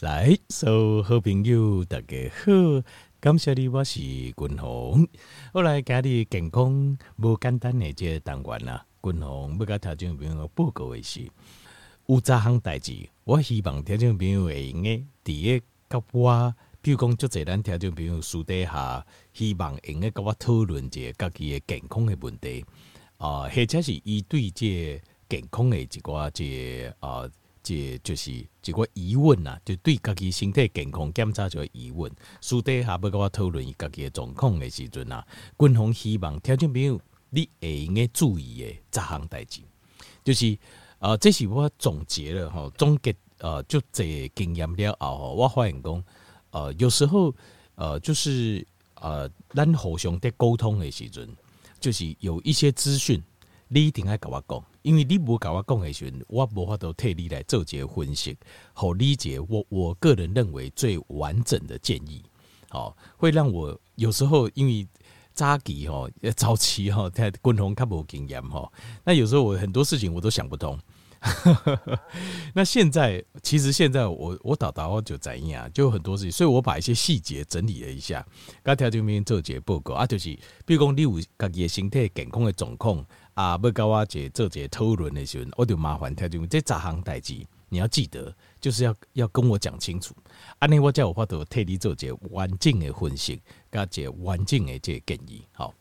[0.00, 2.82] 来，所有好朋友大家好，
[3.20, 5.06] 感谢你，我是君鸿。
[5.52, 11.28] 后来家里健康无简单的这个单元啦，君鸿要甲听众朋友报告的是，
[12.06, 19.04] 有十项代志，我希望听众朋友会用诶，伫个甲我，比如讲，就这咱听众朋友私底下，
[19.34, 22.64] 希望用诶甲我讨论一个家己的健康的问题，
[23.18, 24.98] 啊、或者是伊对这
[25.28, 27.20] 健康的一寡这啊。
[27.20, 27.30] 呃
[27.62, 32.10] 这就是一个疑问呐，就对家己身体健康检查就疑问，
[32.40, 35.26] 私底下要跟我讨论伊家己的状况的时阵啊，
[35.58, 39.60] 军方希望听众朋友你会应该注意的十项代志，
[40.24, 40.58] 就是
[40.98, 46.04] 呃，这是我总结了吼，总结呃，就这经验了后吼，我发现讲
[46.50, 47.34] 呃，有时候
[47.74, 51.28] 呃，就是呃，咱互相在沟通的时阵，
[51.78, 53.22] 就是有一些资讯，
[53.68, 54.64] 你一定要跟我讲。
[54.82, 58.36] 因为你无甲我讲的时阵，我无法度替你来做一个分析，
[58.72, 62.22] 好理解我我个人认为最完整的建议，
[62.68, 64.86] 好，会让我有时候因为
[65.32, 68.72] 早期吼，早期吼，在共同较无经验吼，
[69.04, 70.78] 那有时候我很多事情我都想不通。
[72.54, 78.26] 那现在其实现在我我导导我就怎样，就很多事情，所以我把一些细节整理了一下，
[78.62, 80.30] 刚条这边做一个报告啊，就是
[80.64, 83.04] 比如讲你有家己的身体健康的状况。
[83.40, 87.34] 啊，要跟我姐做这讨论的时候，我就麻烦听众，这十项代志
[87.70, 90.14] 你要记得，就是要要跟我讲清楚。
[90.58, 93.40] 安尼我才有法度替你做这完整的分析，
[93.72, 95.42] 加这完整的这建议。
[95.52, 95.72] 好，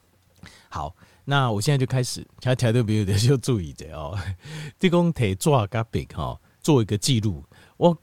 [0.69, 4.17] 好，那我现在就开始，听听众朋友就注意者哦。
[4.79, 7.43] 这讲提纸甲笔哈，做一个记录。
[7.75, 7.97] 我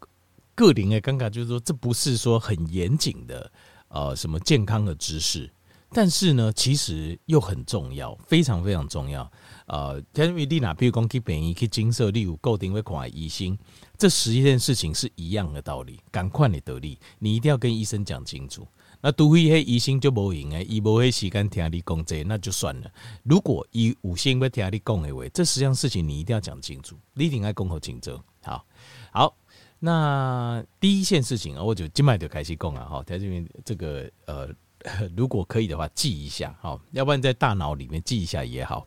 [0.55, 3.51] 个人的感觉就是说，这不是说很严谨的
[3.89, 5.51] 呃什么健康的知识。
[5.93, 9.31] 但是呢，其实又很重要，非常非常重要。
[9.67, 13.59] 呃，因为你哪，比如讲去病院去诊所，例如固定会看医生，
[13.98, 18.67] 这十一件事情是一样的道理，赶快的得力，你一定要跟医生讲清楚。
[19.00, 22.91] 那除非迄医生就无用诶，伊无迄时间听你讲这，那就算了。
[23.25, 28.20] 如果伊有心要听你讲的话，这十样事情你一定要讲清楚，你一定要讲好清楚。
[28.42, 28.64] 好，
[29.11, 29.36] 好，
[29.80, 34.48] 那第一件事情啊，我就今麦就开始讲啊，哈，在这边这个呃。
[35.17, 38.86] 如果可以的话，记一下好，要不然在大脑里面记一下也好。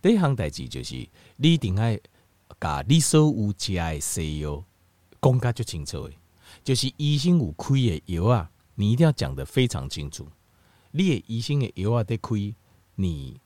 [0.00, 1.98] 第一项代志就是，你一定要
[2.58, 4.64] 把你所有吃的西药
[5.20, 6.14] 讲甲就清楚的，
[6.62, 10.28] 就是医生有开的药啊，你一定要讲得非常清楚。
[10.92, 12.54] 你的医生的药啊，得开，
[12.94, 13.40] 你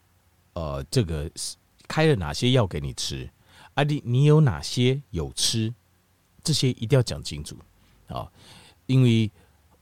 [0.52, 1.30] 呃，这个
[1.88, 3.30] 开了哪些药给你吃
[3.74, 3.82] 啊？
[3.84, 5.72] 你你有哪些有吃？
[6.44, 7.56] 这些一定要讲清楚
[8.08, 8.30] 啊，
[8.84, 9.30] 因为。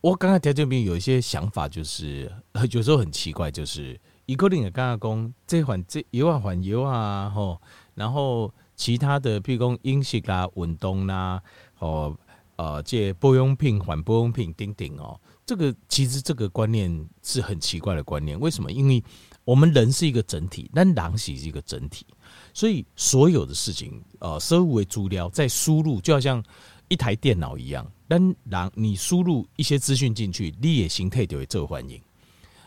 [0.04, 2.30] 我刚刚听这边有一些想法，就是
[2.70, 7.58] 有时候很奇怪，就是一个人也刚刚讲这款这一万换油啊，吼，
[7.94, 11.42] 然后其他的，譬如讲饮食啦、运动啦，
[11.78, 12.14] 哦，
[12.56, 18.38] 呃，这保养品换保养品，等等哦，这个其实这个观念是很奇怪的观念。
[18.38, 18.70] 为什么？
[18.70, 19.02] 因为
[19.46, 22.06] 我们人是一个整体，但狼是一个整体，
[22.52, 26.44] 所以所有的事情，呃，所有的资料在输入，就好像。
[26.88, 32.00] 一台电脑一样，但让你输入一些资讯进去，你也形态就会受欢迎。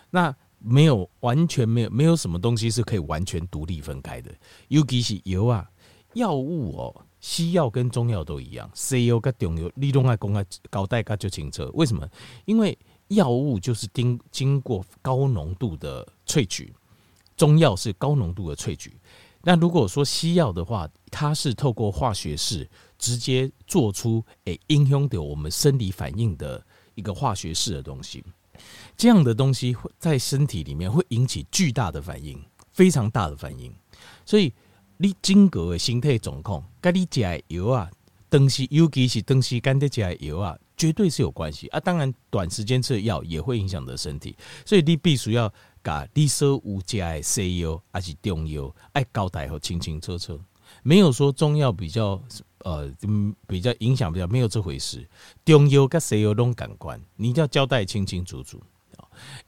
[0.10, 4.34] 那没有完全没有没有什么东西是可以完全独立分开的，
[4.70, 5.70] 尤其是油啊，
[6.14, 11.70] 药物哦，西药跟中药都一样，西药跟中药你都爱公开交代个就清楚。
[11.74, 12.10] 为什么？
[12.46, 12.76] 因为
[13.10, 16.74] 药物就是经经过高浓度的萃取，
[17.36, 19.00] 中药是高浓度的萃取。
[19.44, 22.68] 那如果说西药的话，它是透过化学式。
[22.98, 26.64] 直接做出诶影响到我们生理反应的
[26.96, 28.24] 一个化学式的东西，
[28.96, 32.42] 这样的东西会在身体里面会引起巨大的反应，
[32.74, 33.74] 非常大的反应。
[34.26, 34.52] 所以
[34.98, 37.92] 你整个的身体状况，跟你吃的药啊，
[38.30, 41.80] 东西尤其是东西跟你吃的药啊，绝对是有关系啊。
[41.80, 44.36] 当然，短时间吃药也会影响的身体，
[44.66, 45.54] 所以你必须要
[45.84, 50.40] 把你所有吃的西药还是中药，爱交代好清清楚楚，
[50.84, 52.22] 没有说中药比较。
[52.64, 52.92] 呃，
[53.48, 55.08] 比较影响比较没有这回事，
[55.46, 58.62] 中药跟西药拢感官，你一定要交代清清楚楚。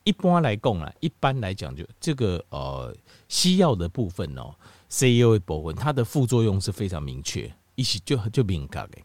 [0.04, 2.96] 一般来讲啊，一般来讲就这个呃
[3.28, 4.54] 西药的部分哦，
[4.88, 8.98] 西药的部分它的副作用是非常明确，一起就就敏感的。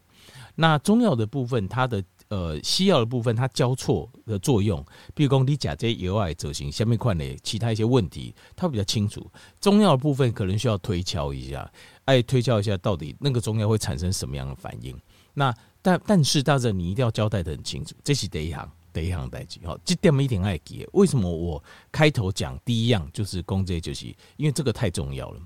[0.54, 4.82] 那中药的部分，它的呃西药的部分，它交错的作用，
[5.14, 9.30] 比如讲你甲这药爱执行下面块的其他一些问题，它比较清楚。
[9.60, 11.70] 中药的部分可能需要推敲一下。
[12.06, 14.96] 爱推敲一下，到底那个中药会产生什么样的反应？
[15.34, 19.60] 那但但是大家你一定要交代得很清楚，这是第一行，第一行代志。
[19.64, 20.88] 好，这点一定爱记。
[20.92, 21.62] 为什么我
[21.92, 24.06] 开头讲第一样就是公这些就是
[24.36, 25.40] 因为这个太重要了，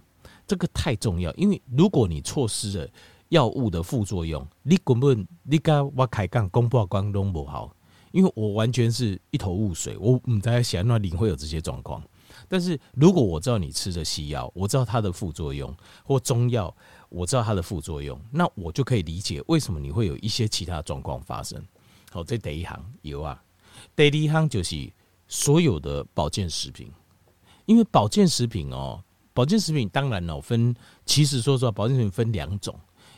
[0.47, 1.33] 这个太重要。
[1.35, 2.89] 因为如果你错失了
[3.31, 7.75] 药物的副作用，你根本你跟我开讲公布光都不好，
[8.13, 12.03] 因为我完全是一头雾水，我不知想那里会有这些状况。
[12.51, 15.73] 但是如果我知道你吃的西药，我知道它的副作用，
[16.05, 16.75] 或中药，
[17.09, 21.65] 我知道它的副作用，那我就可以理解为什么你会有一些其他状况发生。
[22.11, 23.41] 好，这第一行有啊，
[23.95, 24.93] 第一行就是
[25.29, 26.91] 所有的保健食品，
[27.67, 29.01] 因为保健食品哦，
[29.33, 30.75] 保健食品当然哦分，
[31.07, 32.77] 其实说实话，保健食品分两种。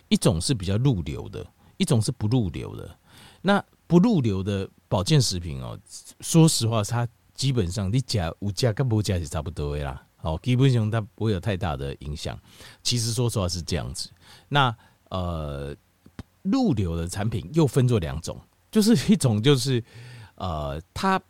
[0.08, 1.46] 一种是比较入流的，
[1.78, 2.98] 一种是不入流的。
[3.40, 5.78] 那不入流的保健食品哦，
[6.20, 7.08] 说实话，它
[7.42, 10.00] 基本上你加无加跟不加是差不多的啦。
[10.14, 12.38] 好，基本上它不会有太大的影响。
[12.84, 14.08] 其实说实话是这样子。
[14.48, 14.72] 那
[15.10, 15.74] 呃，
[16.42, 18.40] 入流的产品又分作两种，
[18.70, 19.82] 就是一种就是
[20.36, 21.20] 呃，它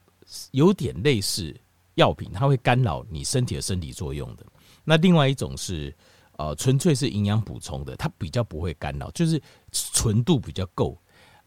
[0.50, 1.58] 有点类似
[1.94, 4.44] 药品，它会干扰你身体的生理作用的。
[4.84, 5.96] 那另外一种是。
[6.38, 10.98] 呃，纯粹是营养补充的，它比较不会干扰，就是纯度比较够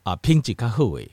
[0.04, 0.16] 啊。
[0.18, 1.12] 品质较好诶，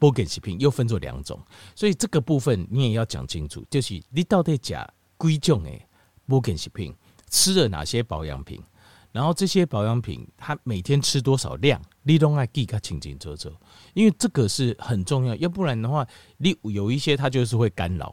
[0.00, 1.38] 保健食品又分作两种，
[1.76, 4.74] 所以这个部分你也要讲清楚，就是你到底吃
[5.18, 5.86] 几种诶，
[6.26, 6.92] 保健食品
[7.28, 8.60] 吃了哪些保养品，
[9.12, 13.52] 然后这些保养品它每天吃多少量，你都要记个清清楚楚，
[13.92, 16.06] 因为这个是很重要，要不然的话，
[16.38, 18.12] 你有一些它就是会干扰。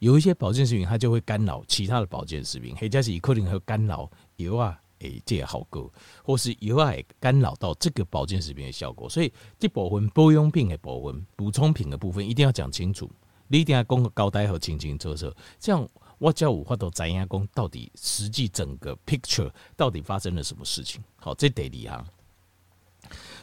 [0.00, 5.92] 有一些保健食品，它就会干扰其他的保健食品，或者是可能会干扰油啊，诶，这也好过，
[6.22, 9.08] 或是油啊，干扰到这个保健食品的效果。
[9.08, 13.10] 所以，这部分保养品的部分、补充品的部分，一定要讲清楚。
[13.48, 21.02] 你一定要讲个交代和清清楚楚，这样我才有法度知影讲到底实际整个 picture 到底发生了什么事情。
[21.16, 22.04] 好，这得厉害。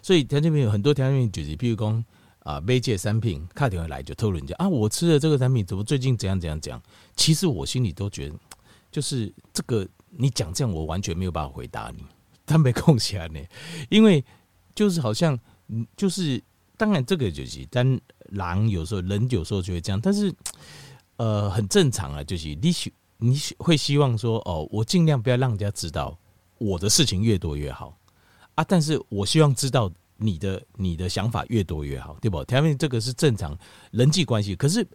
[0.02, 2.04] 所以，条件品有很多条件品，就是譬如讲。
[2.44, 4.68] 啊，每届产品，卡电话来就偷人家啊！
[4.68, 6.81] 我吃的这个产品怎么最近怎样怎样讲？
[7.16, 8.36] 其实我心里都觉得，
[8.92, 12.04] 就是这个你讲这样，我完全没有办法回答你。
[12.46, 13.40] 他没空起来呢，
[13.90, 14.24] 因为
[14.75, 15.40] 就是好像，
[15.96, 16.42] 就是
[16.78, 18.00] 当然这个就是，但
[18.30, 20.34] 狼有时候人有时候就会这样，但是
[21.18, 26.18] 呃，很正常啊，就是你希你会希望说哦，我尽量不要让人家知道
[26.57, 27.98] 我的事情越多越好
[28.56, 29.92] 啊，但是我希望知道。
[30.24, 32.46] 你的你的想法越多越好，对不？
[32.46, 33.57] 前面这个是正常
[33.90, 34.88] 人际关系，可是，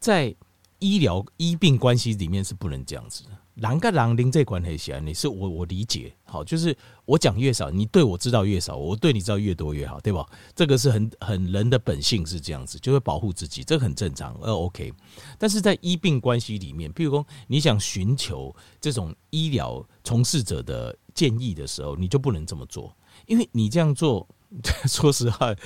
[0.00, 0.34] 在
[0.80, 3.30] 医疗医病关系里面是不能这样子的。
[3.56, 10.26] 狼跟狼灵这关系起来，你是我我理解好，就是我讲越少，你对我知道越少，我对你知道越多越好，对吧？
[10.54, 14.92] 这个是很很人的本性是这样子，就会保护自己，这很正常，呃，OK。
[15.38, 22.96] 但是在医病关系里面，譬如说你想寻求这种医疗从事者的建议的时候，你就不能这么做，
[23.26, 24.26] 因为你这样做。
[24.84, 25.56] 说实话，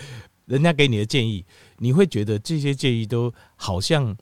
[0.44, 1.44] 人家给你的建议，
[1.78, 4.16] 你会觉得这些建议都好像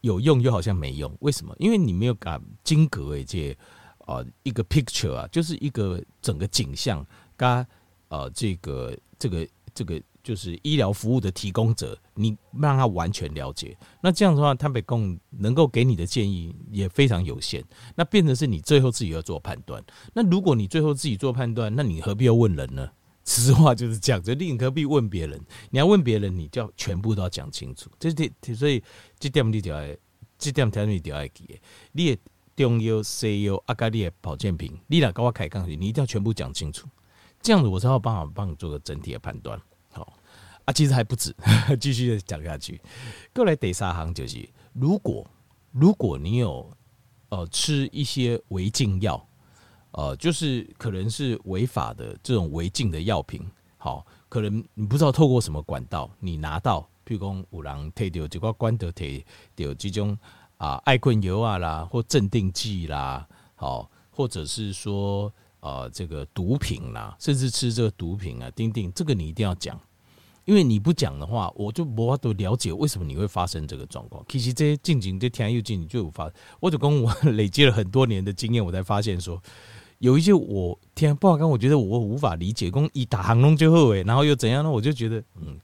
[0.00, 1.14] 有用，又好像没用。
[1.20, 1.54] 为什么？
[1.58, 3.56] 因为你没有把金格诶这
[3.98, 7.04] 啊一个 picture 啊，就是一个整个景象，
[7.36, 7.66] 跟
[8.08, 13.76] 呃这个这个这个就是医疗服务的提供者，你让他完全了解。
[14.00, 17.64] 那这样的话，他北共能够给你的建议也非常有限。
[17.94, 19.82] 那变成是你最后自己要做判断。
[20.12, 22.88] 那如果你最后自己做判断，那你何必要问人呢？
[23.26, 25.38] 实话就是这样子，你何必问别人？
[25.70, 27.90] 你要问别人，你就要全部都要讲清楚。
[27.98, 28.80] 这点，所以
[29.18, 29.80] 这点你就要，
[30.38, 31.60] 这点条你就要记。
[31.90, 32.22] 你的
[32.54, 36.88] 中药、西药、阿加你的保健品，你俩跟我开讲，你一定要全部讲清楚。
[37.42, 39.60] 这样子，我才有办法帮你做个整体的判断。
[39.90, 40.16] 好
[40.64, 41.34] 啊，其实还不止，
[41.80, 42.80] 继续讲下去。
[43.34, 45.28] 过来第三行就是，如果
[45.72, 46.70] 如果你有
[47.30, 49.28] 呃吃一些违禁药。
[49.96, 53.40] 呃，就是可能是违法的这种违禁的药品，
[53.78, 59.24] 好，可能你不知道透过什么管道你拿到，譬如讲有人提到这个管道提
[59.56, 60.18] 到这种
[60.58, 69.80] 啊爱困油啊啦，或镇定剂啦，好，或者是说呃这个毒品啦，甚至吃这个毒品啊，丁丁，这个你一定要讲，
[70.44, 74.22] 因为你不讲的话，我就无法度了解为什么你会发生这个状况。
[74.28, 79.42] 其实这些进行这天又进，你就有发，我就跟我 累积了很多年的经验，我才发现说。
[79.98, 82.70] 有一些我天不好看，我觉得我无法理解。
[82.70, 84.70] 讲一打航龙就后诶，然后又怎样呢？
[84.70, 85.58] 我就觉得嗯，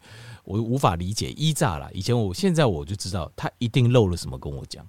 [0.44, 1.30] 我无法理解。
[1.32, 4.86] 一炸了，以前我现在我就知道他一定漏了什么跟我讲，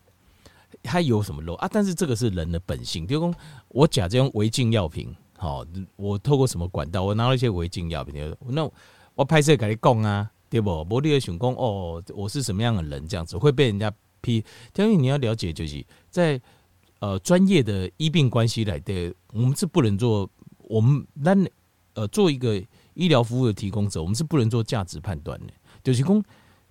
[0.81, 1.67] 他有什么漏啊？
[1.69, 3.33] 但是这个是人的本性，比如说
[3.67, 5.65] 我假这种违禁药品，好，
[5.97, 8.15] 我透过什么管道，我拿了一些违禁药品，
[8.47, 8.69] 那
[9.13, 10.87] 我拍摄给你讲啊，对不？
[10.89, 14.43] 我你的想讲哦，我是什么样的人，这样子会被人家批。
[14.77, 16.41] 因为你要了解，就是在。
[17.03, 20.29] 呃，专业的医病关系来的，我们是不能做。
[20.57, 21.35] 我们那
[21.95, 22.55] 呃，做一个
[22.93, 25.51] 医疗服务的提供者，我们是不能做价值判断的。
[25.83, 26.23] 就是说，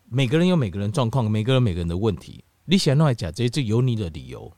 [0.08, 2.42] 每个人有每个人状况，每个人每个人的问题。
[2.64, 4.50] 你想弄来讲，这这有你的理由。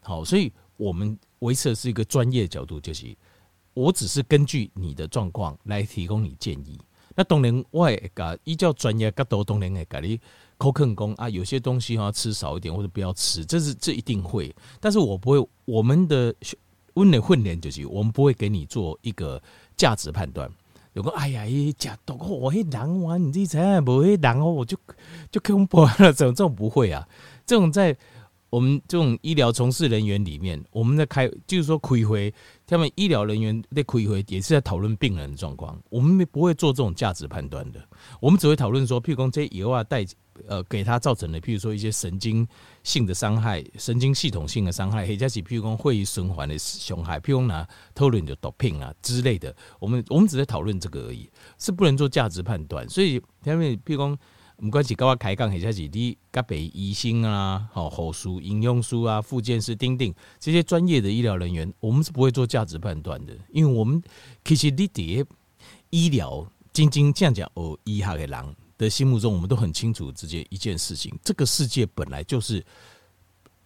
[0.00, 3.16] 好，所以我们维持的是一个专业角度，就是
[3.72, 6.76] 我只是根据你的状况来提供你建议。
[7.14, 10.20] 那当然，我会甲依照专业角度，当然会甲你
[10.60, 14.54] 抠啃工啊，有些东西要吃少一点或者不要吃，这是这一定会。
[14.78, 16.34] 但是我不会，我们的
[16.94, 19.42] 温的混脸就是，我们不会给你做一个
[19.74, 20.46] 价值判断。
[20.92, 24.76] 有个哎呀，一假多我一狼玩，你这才不会狼哦，我就
[25.32, 26.12] 就恐怖了。
[26.12, 27.08] 怎么这种不会啊，
[27.46, 27.96] 这种在。
[28.50, 32.34] 我们这种医疗从事人员里面，我们在开，就是说开会，
[32.66, 35.80] 他们医疗人员在开会也是在讨论病人的状况。
[35.88, 37.80] 我们不会做这种价值判断的，
[38.20, 40.04] 我们只会讨论说，譬如说这些药啊带
[40.48, 42.46] 呃给他造成的，譬如说一些神经
[42.82, 47.64] 性的伤害、神经系统性的伤害，或者是譬如说会循环的伤害，譬如拿
[47.94, 52.88] 偷人的毒品啊之类的，我们我们只在讨论这个而已，是不能做价值判断。
[52.88, 54.18] 所以他们譬如说。
[54.60, 64.02] 不管是跟我开讲，或者是你甲别医生啊、好护士、营养师啊、复健师、丁丁这些专业的医疗人员，我们是不会做价值判断的，因为我们
[64.44, 65.24] 其实你伫
[65.88, 71.12] 医疗真真正正哦医学的人的心目中，我们都很清楚直接一件事情。
[71.24, 72.64] 这个世界本来就是，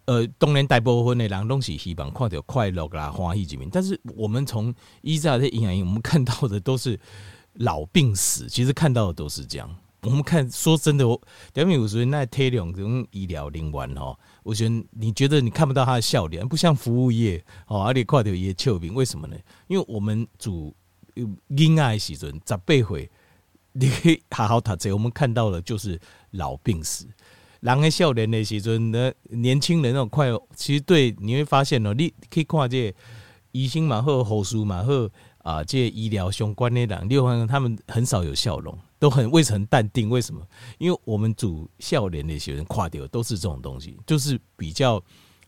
[0.06, 6.98] 呃，当然大部分的人都是希望看到快乐啦、欢喜一面，但是我们从医在的营养营，我们看到的都是
[7.54, 9.76] 老病死，其实看到的都是这样。
[10.04, 11.18] 我们看，说真的，我
[11.54, 19.37] 两米五十那贴两种医疗人员哦，我觉得你觉得你看不到他的笑脸，不像服务业哦，而且挂掉也笑柄，为什么呢？
[19.66, 20.75] 因为我们主
[21.49, 23.11] 婴儿时阵十八岁，
[23.73, 25.99] 你可以好好读书，我们看到的就是
[26.32, 27.06] 老病死，
[27.61, 32.94] 人的笑脸的时阵呢，年轻人那种快，其实对你会发现哦，你可以看这
[33.52, 38.78] 医生嘛，或护士嘛，或啊这医疗相关的人，你会发现他们很少有笑容。
[39.04, 40.40] 都很为很淡定，为什么？
[40.78, 44.99] 因为我们主笑脸那些人垮掉都是这种东西，就是比较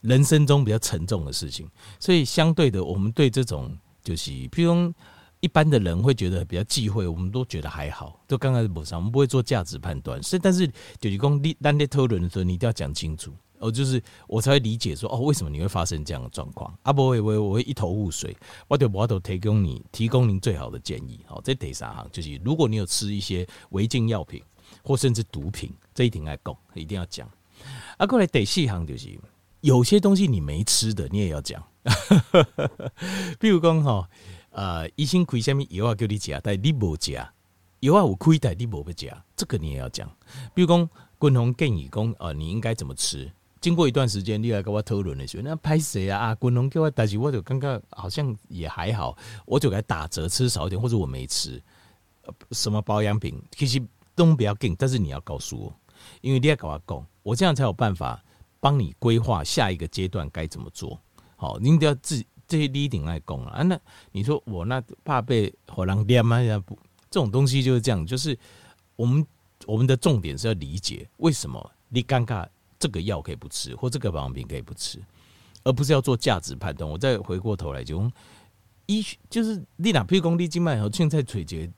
[0.03, 1.67] 人生中比较沉重的事情，
[1.99, 4.93] 所以相对的，我们对这种就是，譬如
[5.41, 10.23] 一般的人会觉得比较忌讳，我们都觉得还好，就刚开始不上，我们不会做价值判断。
[10.23, 10.67] 是，但是
[11.01, 13.33] 就是讲你当你讨论的时候，你一定要讲清楚。
[13.59, 16.73] 哦，就是我才会理解说，哦，为什么你会发生这样的状况？
[16.83, 18.37] 啊，不会，我我会一头雾水，
[18.69, 21.21] 我就我都提供你提供您最好的建议。
[21.27, 24.43] 好，这第三行就是，如果你有吃一些违禁药品
[24.83, 27.29] 或甚至毒品，这一定要讲，一定要讲。
[27.97, 29.19] 啊，过来第四行就是，
[29.61, 31.63] 有些东西你没吃的，你也要讲。
[33.41, 34.09] 比如讲哈，
[34.51, 40.11] 呃，医生开什么药啊叫你吃，但你不吃，药啊有开但你不吃，这个你也要讲。
[40.53, 43.31] 比如讲，滚红建议讲，呃，你应该怎么吃？
[43.61, 46.19] 经过一段时间，你来跟我讨论的时候，那拍谁啊？
[46.19, 51.61] 啊，滚龙给我，但是我就刚刚好像也还好，我就给他打折，吃少一点，或者我没吃，
[52.53, 53.83] 什么保养品，其实
[54.15, 55.75] 都不要紧，但是你要告诉我，
[56.21, 58.23] 因为你要跟我讲，我这样才有办法
[58.61, 61.01] 帮你规划下一个阶段该怎么做。
[61.37, 63.63] 好，你都要自这些第一点来讲啊。
[63.63, 63.79] 那
[64.13, 66.39] 你说我那怕被火狼点吗？
[67.11, 68.39] 这种东西就是这样，就是
[68.97, 69.27] 我们
[69.65, 72.47] 我们的重点是要理解为什么你尴尬。
[72.79, 75.01] 这个药可以不吃，或这个保养品可以不吃，
[75.65, 76.89] 而不是要做价值判断。
[76.89, 78.11] 我再回过头来就
[78.87, 81.73] 医学就是你哪譬如讲你今麦好凊彩找一个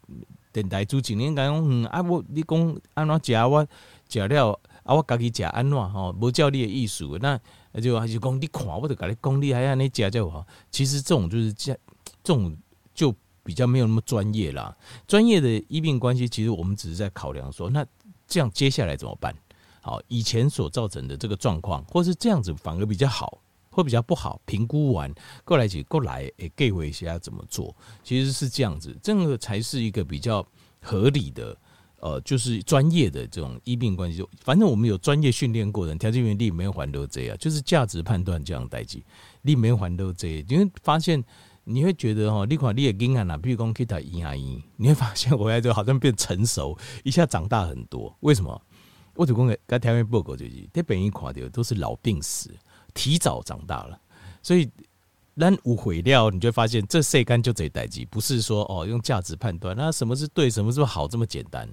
[0.52, 3.66] 电台主持人讲，嗯啊我你讲安怎食我
[4.08, 7.40] 食了啊我家己食安怎吼，无照你的意思，那
[7.80, 10.46] 就还是讲你看我就跟你讲你还安尼食就好。
[10.70, 11.72] 其实这种就是这
[12.22, 12.54] 这种
[12.92, 14.76] 就比较没有那么专业啦。
[15.06, 17.86] 专业的医病关系，其实我们只是在考量说，那
[18.26, 19.34] 这样接下来怎么办？
[19.88, 23.38] 好，以前所造成的这个状况，或是这样子反而比较好，
[23.70, 25.10] 或比较不好，评估完
[25.46, 27.74] 过来起过来，诶，给回一下怎么做？
[28.04, 30.46] 其实是这样子，这个才是一个比较
[30.82, 31.56] 合理的，
[32.00, 34.22] 呃，就是专业的这种医病关系。
[34.44, 39.02] 反正我们有专业训练过的，条件原理没有还都这样，就是价值判断这样代际，
[39.40, 41.24] 你没有还都这样，你会发现
[41.64, 48.60] 你会觉得哈，你看你也惊啊，比如讲去打一牙医，你会发现回来就好像变成熟，一下长大很多，为什么？
[49.18, 52.54] 我就讲个，刚台湾报告就是，在北医看到都是老病死，
[52.94, 54.00] 提早长大了，
[54.44, 54.70] 所以
[55.36, 61.68] 咱无毁掉，你就会发现这世间就这代志，不是说哦用价值判断，那什么是对，什么是好这么简单，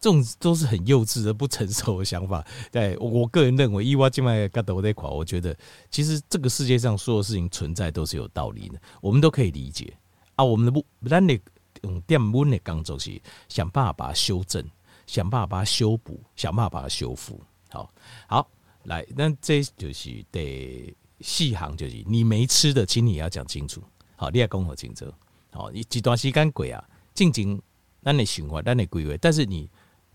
[0.00, 2.44] 这种都是很幼稚的、不成熟的想法。
[2.72, 5.56] 对我个人认为，以我今麦个头在垮，我觉得
[5.92, 9.96] 其实这个世界上所有事情存在都是有道理的，我们都可以理解
[10.34, 10.44] 啊。
[10.44, 11.38] 我们的不，咱的
[11.82, 14.68] 用电温的工作是想办法把它修正。
[15.08, 17.40] 想办法把它修补，想办法把它修复。
[17.70, 17.90] 好，
[18.26, 18.46] 好，
[18.84, 23.82] 来，那这就是得细行，就是你没吃的，请你要讲清楚。
[24.16, 25.10] 好，你要讲好清楚。
[25.50, 26.84] 好，你几段时间过啊，
[27.14, 27.60] 静静，
[28.02, 29.68] 咱的循环，咱的规划，但是你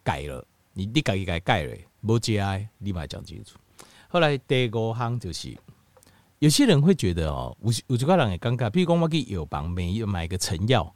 [0.03, 3.57] 改了，你你改一改改了，无节哀，你嘛讲清楚。
[4.07, 5.57] 后来第五行就是
[6.37, 10.93] 有些人会觉得哦，有有几个人也尴尬，比如讲我去药房买买个成药，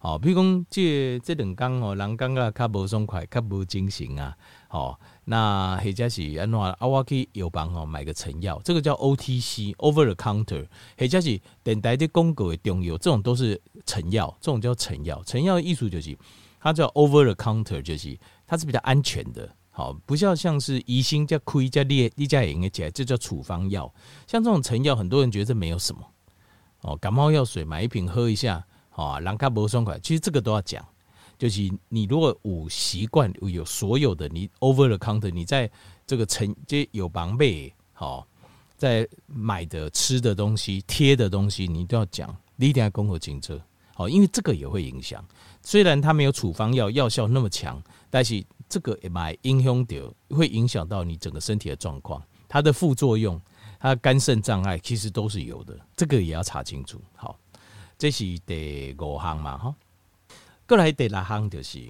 [0.00, 4.34] 哦，比如讲这这两工哦，人感觉较无爽快，较无精神啊，
[4.70, 6.74] 哦，那或者是安怎啊？
[6.80, 10.66] 我去药房哦买个成药，这个叫 OTC（Over the Counter），
[10.96, 15.22] 或者是电台的广告的中药，这种都是成药，这种叫成药。
[15.24, 16.16] 成药的意思就是
[16.60, 19.54] 它叫 Over the Counter，就是它是比较安全的。
[19.70, 23.92] 好，不像像是疑心加亏加裂一加盐起来，这叫处方药。
[24.26, 26.00] 像这种成药，很多人觉得没有什么。
[26.80, 28.64] 哦，感冒药水买一瓶喝一下，
[29.00, 29.98] 好，人卡不爽快。
[30.00, 30.86] 其实这个都要讲，
[31.38, 35.70] 就是你如果有习惯有所有的你 over the counter，你在
[36.06, 38.26] 这个成这有防备，好，
[38.76, 43.58] 在买的吃的东西贴的东西，你都要讲，你一定要公和清楚。
[43.94, 45.24] 好，因为这个也会影响。
[45.62, 48.44] 虽然它没有处方药药效那么强，但是。
[48.72, 49.96] 这个也蛮影响到，
[50.28, 52.22] 会影响到你整个身体的状况。
[52.48, 53.40] 它的副作用，
[53.80, 57.02] 它的肝肾障碍其实都是有的，这个也要查清楚。
[57.16, 57.36] 好，
[58.00, 59.74] 这是第五项嘛，哈。
[60.66, 61.86] 过来第六项就是，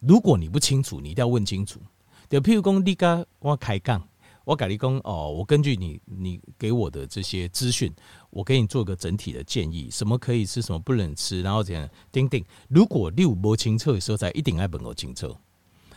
[0.00, 1.78] 如果你不清楚，你一定要问清楚。
[2.28, 4.02] 就譬如讲，你跟我开讲，
[4.44, 7.94] 我跟你讲哦，我根据你你给我的这些资讯，
[8.30, 12.44] 我给你做个整体的建议，什么可以吃，什么不能吃，然后这样叮叮。
[12.68, 15.36] 如果你有不清楚的时候，才一定要问我清楚。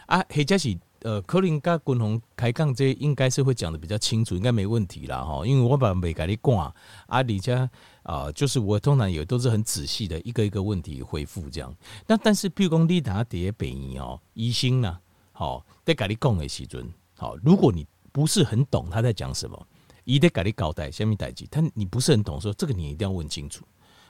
[0.05, 5.45] 啊，或者是呃，可能跟军宏开讲，这应该是会讲的比较清楚，应该没问题啦哈。
[5.45, 6.73] 因为我把没给你挂啊，
[7.07, 7.69] 而且
[8.03, 11.73] 啊，就是我通常也都是很仔细的一个一个问题回复这样。
[12.05, 14.99] 那但是，譬如讲你打碟北医哦，医生呢，
[15.31, 19.67] 好在给你讲的时阵，好，如果你不是很懂他在讲什么，
[20.03, 23.63] 一得给你交代下面代志，他你不是很懂，说这个你一定要问清楚。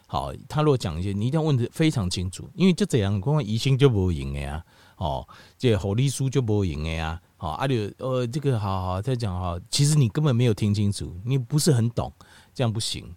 [0.08, 4.66] 好，他如果讲一些，你一定要问的非常清楚，因为就这样，光疑心就不会赢的呀。
[5.00, 5.28] 哦，
[5.58, 7.20] 这护理师就不赢的呀。
[7.38, 9.58] 好，阿刘，呃，这个好好再讲哈。
[9.72, 12.12] 其实你根本没有听清楚，你不是很懂，
[12.54, 13.16] 这样不行。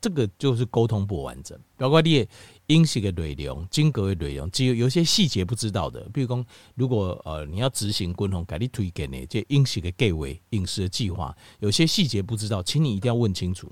[0.00, 1.58] 这个就是沟通不完整。
[1.76, 2.26] 包括你
[2.68, 6.08] 饮食的内容、经过的内容，只有有些细节不知道的。
[6.14, 13.70] 比如说，如果呃你要执行军宏给你推荐的这饮食的计划、饮食的计划，有些细节不知道，请你一定要问清楚。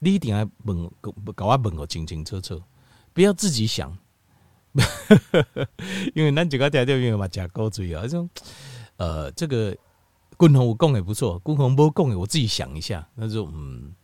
[0.00, 0.90] 你一定要问，
[1.34, 2.60] 搞啊问个清清楚楚，
[3.14, 3.96] 不要自己想。
[6.14, 8.28] 因为咱几个条条朋友嘛，假高嘴啊，这种
[8.96, 9.70] 呃，这个
[10.38, 13.94] 军宏我讲也不错，军宏不讲的，我自己想一下，那就嗯，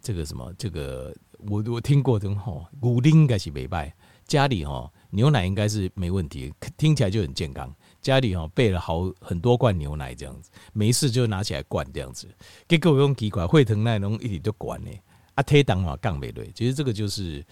[0.00, 1.14] 这个什么，这个
[1.48, 3.94] 我我听过的吼，牛奶应该是没败，
[4.26, 7.70] 家里哈牛奶应该是没问题，听起来就很健康。
[8.00, 12.26] 家里哈备了好很多罐牛奶这样子，没事就拿起来灌这样子，
[12.66, 14.90] 结果用奇怪会疼那种一点就灌呢，
[15.34, 17.44] 啊，推当嘛杠没对，其实这个就是。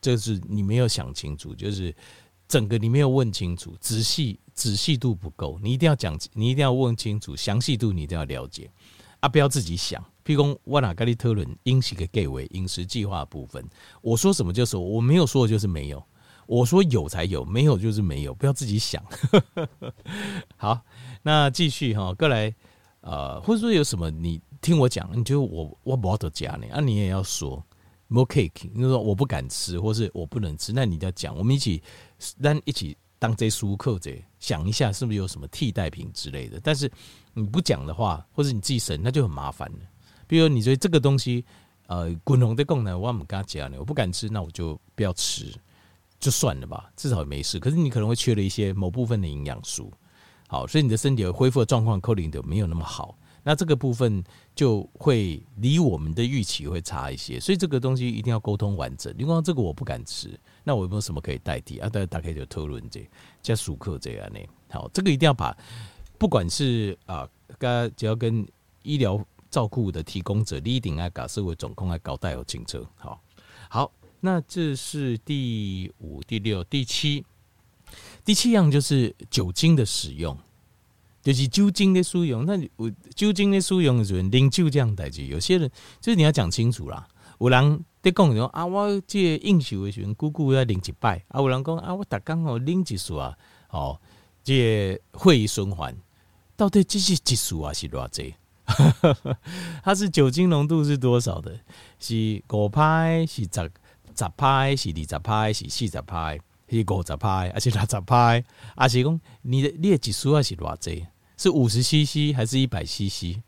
[0.00, 1.94] 这是你没有想清楚，就是
[2.48, 8.70] 整个你没有问清楚，仔细仔细度不够，你一定要讲，你一定要问清楚，详细度你一定要了解
[9.20, 9.28] 啊！
[9.28, 10.02] 不要自己想。
[10.24, 13.64] 譬如说，我哪跟你讨论饮食的计划、饮食计划部分，
[14.00, 16.02] 我说什么就是我没有说的就是没有，
[16.46, 19.02] 我说有才有，没有就是没有，不要自己想。
[20.56, 20.80] 好，
[21.22, 22.54] 那继续哈，过来
[23.02, 26.66] 呃，或者说有什么你听我讲，你觉得我我不要得讲呢？
[26.72, 27.64] 啊，你也要说。
[28.08, 31.82] More cake，你说我不敢吃，或是我不能吃，那你要讲，我们一起，
[32.40, 36.60] 咱一起当这熟客者，想一下是不是有什么替代品之类的。
[36.62, 36.90] 但是
[37.34, 39.78] 你不讲的话，或者你自己省，那就很麻烦了。
[40.26, 41.44] 比如你觉得这个东西，
[41.86, 45.52] 呃，滚龙的功能，我们跟他讲呢，我不敢吃，那我就不要吃，
[46.18, 47.58] 就算了吧，至少也没事。
[47.58, 49.92] 可是你可能会缺了一些某部分的营养素，
[50.48, 53.16] 好，所以你的身体恢复的状况可能就没有那么好。
[53.48, 54.24] 那这个部分
[54.56, 59.14] 就会离我们的预期会差一些，所以这个东西一定要沟通完整。
[59.16, 61.88] 你说这个我不敢吃，那我有没有什么可以代替啊？
[61.88, 63.08] 大家大概就讨论这
[63.40, 64.40] 加熟客这样呢？
[64.68, 65.56] 好，这个一定要把，
[66.18, 68.44] 不管是啊，刚只要跟
[68.82, 72.84] 医疗照顾的提供者，你一定要搞社会总控来搞带有警车。
[72.96, 73.22] 好，
[73.70, 77.24] 好，那这是第五、第六、第七，
[78.24, 80.36] 第七样就是酒精的使用。
[81.26, 85.68] 就是酒精的使用，那我酒精的使用的时候，啉酒这样代志，有些人
[86.00, 87.04] 就是你要讲清楚啦。
[87.40, 91.40] 有人在讲说啊，我这应酬的时候，姑姑要啉一摆啊。
[91.40, 93.36] 有人讲啊，我逐工哦啉一束啊，
[93.70, 94.00] 哦，
[94.44, 95.92] 这会议循环
[96.56, 98.32] 到底这是一束啊，是偌济？
[99.82, 101.58] 它是酒精浓度是多少的？
[101.98, 103.26] 是五派？
[103.26, 103.70] 是十
[104.16, 104.76] 十派？
[104.76, 105.52] 是二十派？
[105.52, 106.38] 是四十派？
[106.68, 107.50] 是五十派？
[107.52, 108.44] 还是六十派？
[108.76, 111.04] 还是讲你的你的一束啊是偌济？
[111.36, 113.40] 是五十 CC 还是一百 CC？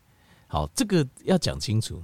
[0.47, 2.03] 好，这个要讲清楚。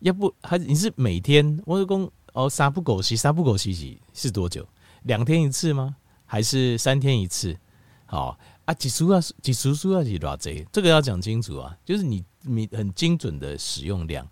[0.00, 4.66] 要不还你是每天我讲哦，三不狗洗，三不狗洗洗是多久？
[5.02, 5.96] 两天一次吗？
[6.24, 7.56] 还是三天一次？
[8.06, 11.76] 好啊，几束啊，几束束啊，几多这这个要讲清楚啊。
[11.84, 14.26] 就是你你很精准的使用量，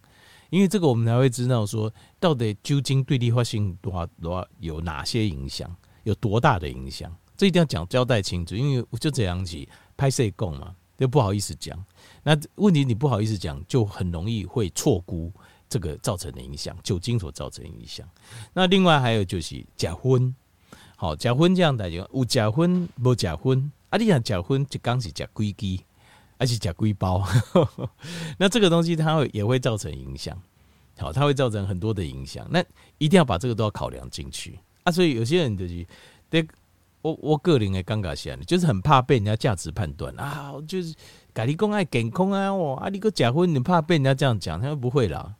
[0.51, 8.55] 因为这个我们才会知道说，到底究竟对你发生多多有哪些影响，有多大的影响，这一定要讲交代清楚。
[8.55, 11.83] 因为我就这样子拍摄供嘛，就不好意思讲。
[12.23, 15.33] 那问题你不好意思讲，就很容易会错估
[15.69, 18.09] 这个造成的影响，酒精所造成的影响。
[18.53, 20.35] 那另外还有就是假婚，
[20.97, 25.81] 好假婚这样大家有假婚无假婚，啊你讲假婚就刚是假规矩。
[26.39, 27.27] 而且假规包，
[28.37, 30.39] 那这个东西它会也会造成影响，
[30.99, 32.47] 好，它会造成很多的影响。
[32.51, 32.63] 那
[32.99, 34.93] 一定要把这个都要考量进去啊。
[34.93, 35.87] 所以有些人就是，
[36.29, 36.47] 对，
[37.07, 40.95] 我我个人的尴尬线，就是很怕被人家价值判断啊，就是
[41.33, 45.35] 改立公爱健康啊，哇，啊你个假婚，你怕被人家这样讲，他说不会啦，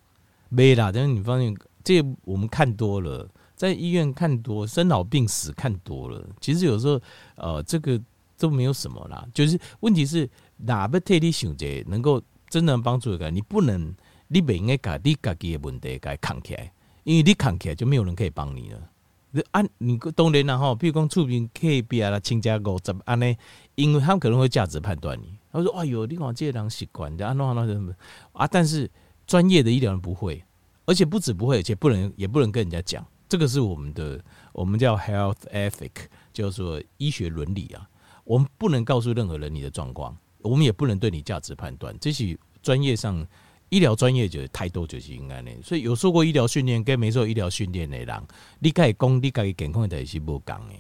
[0.49, 0.93] 没啦。
[0.93, 7.01] 但是你发现这我们看多了，在医院看多，生老病死看多了，其实有时候
[7.37, 8.01] 呃，这个
[8.39, 10.29] 都没有什么啦，就是问题是。
[10.59, 13.95] 哪不替你想者，能够真正帮助一个，你不能，
[14.27, 16.73] 你不应该把你自己的问题给扛起来，
[17.05, 18.81] 因为你扛起来就没有人可以帮你了。
[19.31, 23.37] 你按你当然啦吼，比如讲厝边 K B 啊、亲家五十安尼，
[23.75, 25.37] 因为他们可能会价值判断你。
[25.53, 27.93] 他说：“哎呦，你看这些人习惯，然后弄弄什么
[28.33, 28.91] 啊？”但是
[29.27, 30.43] 专业的医疗人不会，
[30.85, 33.05] 而且不止不会，而且不能也不能跟人家讲。
[33.29, 35.91] 这个是我们的，我们叫 health ethic，
[36.33, 37.89] 叫做医学伦理啊。
[38.25, 40.17] 我们不能告诉任何人你的状况。
[40.43, 43.27] 我们也不能对你价值判断，这是专业上
[43.69, 45.51] 医疗专业就态度就是应该的。
[45.63, 48.23] 所以有受过医疗训练跟没受医疗训练的人，
[48.61, 50.75] 你该讲你该健康的是不讲的。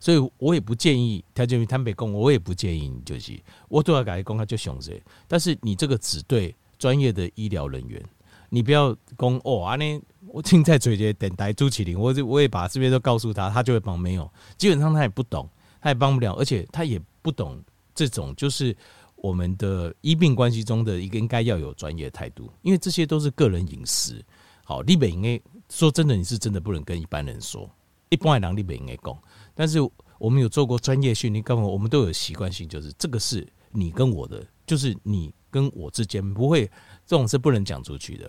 [0.00, 5.00] 所以我也不建议他就坦白讲，我也不建议你就是我都要改讲他就想谁。
[5.28, 8.02] 但是你这个只对专业的医疗人员，
[8.48, 13.98] 你不要讲哦啊呢，我听在嘴边等待朱启林，我就我也把这边都告诉他，他就会帮。
[13.98, 15.48] 没有，基本上他也不懂，
[15.80, 17.62] 他也帮不了，而且他也不懂
[17.94, 18.76] 这种就是。
[19.22, 24.20] 我们的医病关系中的一个应该要有专业态度，因为这些都是个人隐私。
[24.64, 27.70] 好，你本应该说真的，你是真的不能跟一般人说，
[28.08, 29.16] 一般人你本应该讲。
[29.54, 29.78] 但是
[30.18, 36.66] 我们有做过专业训练，根本我们都有习惯性，就是这个是你跟我的，就是你跟我之间不会
[37.06, 38.28] 这种是不能讲出去的，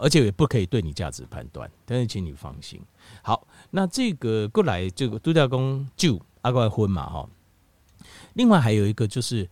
[0.00, 1.70] 而且也不可以对你价值判断。
[1.86, 2.78] 但是请你放心。
[3.22, 7.26] 好，那这个过来这个度假公就阿怪婚嘛哈。
[8.34, 9.48] 另外还有一个就是。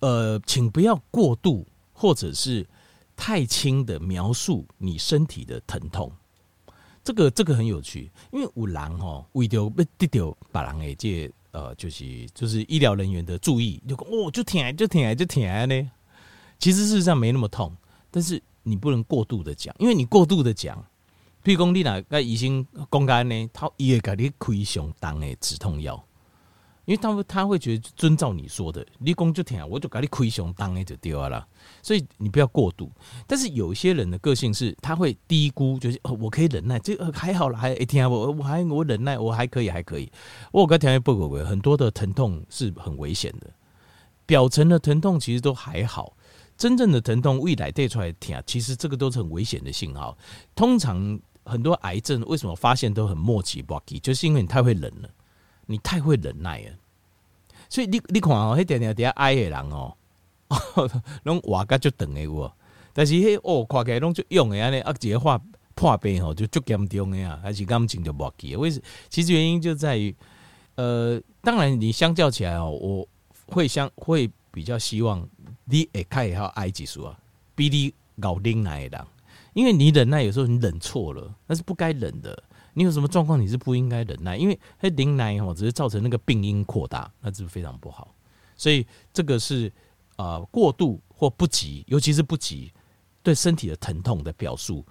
[0.00, 2.66] 呃，请不要过度或者是
[3.14, 6.10] 太轻的描述你身体的疼痛。
[7.02, 15.90] 这个这个很有趣，因为有人哦，为了要得到别人的这呃，就是就是医疗人员的注意，就讲哦就疼就疼就疼呢。
[16.58, 17.74] 其实事实上没那么痛，
[18.10, 20.78] 但是你不能过度的讲，因为你过度的讲，
[21.42, 26.02] 譬如讲你哪个医生公开呢，他也会给你开相当的止痛药。
[26.86, 31.46] 因为他们他会觉得遵照你说的，你讲就听，我就给你亏熊当诶就丢了，
[31.82, 32.90] 所以你不要过度。
[33.26, 40.10] 但是有些人的个性是，他会低估，就是我可以忍耐，这个还好了，还一天我我还我忍耐，我还可以还可以。
[40.50, 43.48] 我刚才报告过，很多的疼痛是很危险的，
[44.26, 46.16] 表层的疼痛其实都还好，
[46.56, 50.16] 真正的疼痛未来带出来疼，其实这个都是很危险的信号。
[50.56, 55.08] 通常很多癌症为什么发现都很末期不，就是因为你太会忍了。
[55.70, 56.72] 你太会忍耐了，
[57.68, 59.96] 所以你你看哦，迄点点底下矮的人哦，
[61.22, 62.52] 拢活甲就长的有，
[62.92, 65.40] 但是迄哦看起来拢就勇的安尼，啊一个话
[65.76, 68.56] 破病吼就足严重的啊，还是感情就无记。
[68.56, 68.82] 为什？
[69.08, 70.12] 其实原因就在于，
[70.74, 73.08] 呃，当然你相较起来哦，我
[73.46, 75.24] 会相会比较希望
[75.66, 77.16] 你会开好矮技术啊，
[77.54, 79.06] 比你搞忍耐的人，
[79.54, 82.42] 因为你忍耐有时候你忍错了，那是不该忍的。
[82.74, 88.14] 你有什么状况，你是不应该忍耐，因为他忍耐哦，只是造成那个病因扩大，那是非常不好。
[88.56, 89.72] 所以这个是
[90.16, 92.72] 呃过度或不急，尤其是不急，
[93.22, 94.84] 对身体的疼痛的表述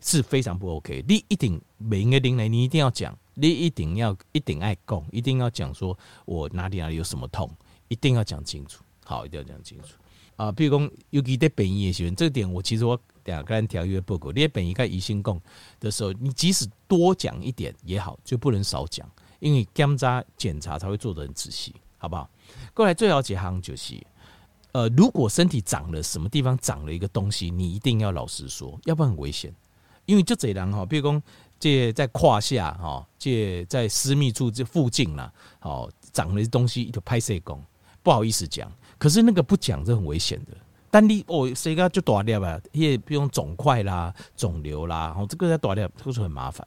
[0.00, 1.04] 是非常不 OK。
[1.06, 7.50] 你一定每一个忍耐，你一定要讲，你一定要一定爱供，一定要讲说我哪里哪里有什么痛，
[7.88, 8.82] 一定要讲清楚。
[9.04, 9.94] 好，一定要讲清楚
[10.36, 10.50] 啊。
[10.52, 13.00] 譬如讲，尤其在病医的时候，这个点我其实我。
[13.24, 15.40] 两个人条约报告，你本一个疑心共
[15.78, 22.28] 的时候，你即使多讲一点也好，就不能少讲，因为检查检查才会做得很仔细，好不好？
[22.74, 23.94] 过来最好几行就是，
[24.72, 29.54] 呃，如果身体长了什么地方长了一个东西，你一定要老实说，要不然很危险。
[30.06, 31.22] 因为就这样哈，比如说
[31.60, 37.62] 这在胯下哈，这在私密处这附近啦，好长了东西就拍摄工，
[38.02, 40.56] 不好意思讲，可是那个不讲是很危险的。
[40.90, 42.60] 但你哦，谁个就大掉吧？
[42.72, 46.66] 也比如肿块啦、肿瘤啦，吼这个在大掉都是很麻烦。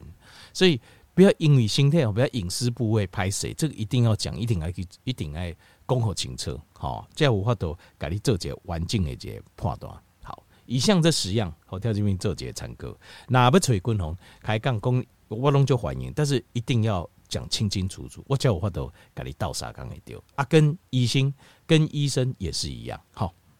[0.54, 0.80] 所以
[1.14, 5.54] 不要因为心态哦，不要隐私部位拍谁，这个一定要讲，一定要去，一定要
[5.88, 6.58] 讲好清楚。
[6.72, 9.94] 好，这样无法度给你做一个完整的一个判断。
[10.24, 12.96] 好，以上这十样，好，条件兵做一个参考。
[13.28, 18.24] 哪不找军红开杠攻，我拢就欢迎，但是一定要讲清清楚楚。
[18.28, 21.34] 我叫我话都给你倒啥讲会对啊，跟医生
[21.68, 23.34] 跟医生也是一样，好。